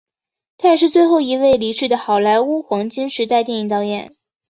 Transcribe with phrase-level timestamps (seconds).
[0.57, 4.11] 他也是最后一位离世的好莱坞黄金时代电影导演。